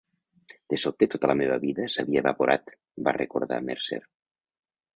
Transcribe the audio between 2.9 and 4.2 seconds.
va recordar Mercer.